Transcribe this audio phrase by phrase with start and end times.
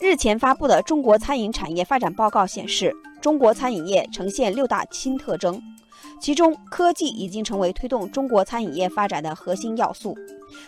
[0.00, 5.60] 日前发布的《中国餐饮产业发展报告》显示，中国餐饮业呈现六大新特征，
[6.20, 10.16] 其中科技已经成为推动中国餐饮业发展的核心要素。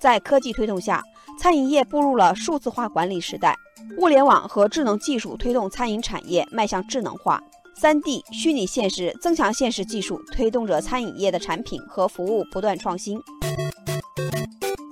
[0.00, 1.00] 在科技推动下，
[1.38, 3.56] 餐饮业步入了数字化管理时代，
[3.96, 7.40] 物联网和智能技术推动餐饮产业迈向智能化
[7.80, 13.20] ，3D、虚拟现实、增强现实技术推动着餐饮业的产品和服务不断创新。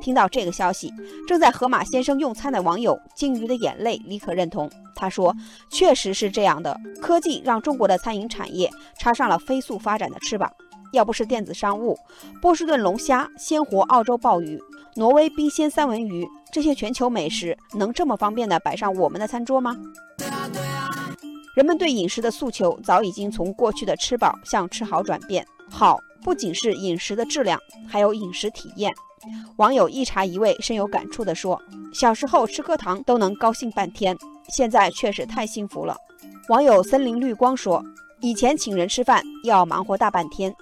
[0.01, 0.93] 听到这个消息，
[1.29, 4.71] 正在河马先生用餐的网友“鲸鱼的眼泪”立刻认同。
[4.97, 5.35] 他说
[5.71, 10.51] ：“确实是这样的，科技让中国的餐饮产业插上了飞速发展的翅膀。
[10.93, 11.97] 要不是电子商务，
[12.43, 14.61] 波士顿龙虾、鲜活澳洲鲍鱼、
[14.97, 19.77] 挪威冰鲜三文鱼这些全球美食，能这么方便地摆上我们的餐桌吗？”
[21.55, 25.47] 人们对饮食的诉求早已经从过去的吃饱向吃好转变。
[25.69, 28.93] 好不仅是饮食的质量，还有饮食体验。
[29.57, 31.61] 网友一茶一味深有感触地说
[31.93, 34.17] ：“小时候吃颗糖都能高兴半天，
[34.49, 35.97] 现在确实太幸福了。”
[36.49, 37.85] 网友森林绿光说
[38.21, 40.55] ：“以前请人吃饭要忙活大半天，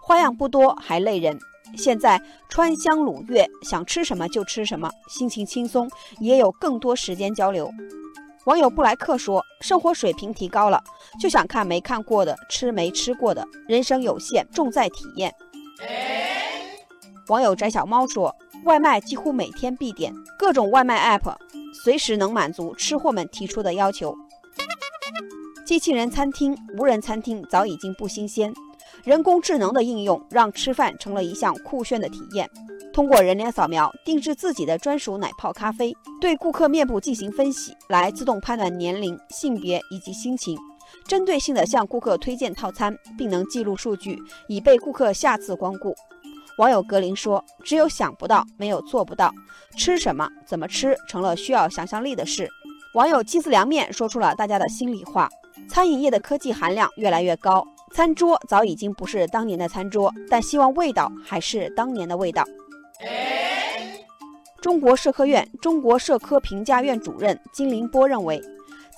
[0.00, 1.38] 花样不多还累人。
[1.76, 7.68] 现在川香鲁粤，想吃什么就吃什么，心情轻松，也有更多时间交流。”
[8.46, 10.80] 网友布莱克说：“生活水平提高了，
[11.18, 13.44] 就想看没看过的，吃没吃过的。
[13.66, 15.34] 人生有限，重在体验。”
[17.28, 21.34] 网友翟小猫说：“外卖几乎每天必点，各种外卖 app
[21.72, 24.14] 随时能满足吃货们提出的要求。
[25.64, 28.52] 机器人餐厅、无人餐厅早已经不新鲜，
[29.04, 32.48] 人工智能的应用让吃饭成了一项酷炫的体验。
[32.92, 40.58] 通过人脸扫描定制自己的专属奶泡咖啡，对顾客面部进行分析，来自动判断年龄、性别以及心情，
[41.08, 45.94] 针对性的向顾客推荐套餐，并能记录数据，以备顾客下次光顾。”
[46.58, 49.32] 网友格林说：“只有想不到，没有做不到。
[49.76, 52.48] 吃什么、怎么吃，成了需要想象力的事。”
[52.94, 55.28] 网友鸡丝凉面说出了大家的心里话：
[55.68, 62.44] 餐饮业的科技含量越来越高，餐桌早已经不是当年的餐桌，但希望味道还是当年的味道。
[64.62, 68.40] 中国社科院中国社科评价院主任金凌波认为，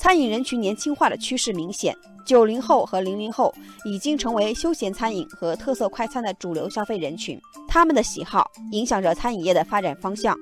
[0.00, 1.96] 餐饮人群年轻化的趋势明显。
[2.24, 10.36] 九零后和零零后已经成为休闲餐饮和特色快餐的主流消费人群，他们的喜好影响着餐饮业的发展方向。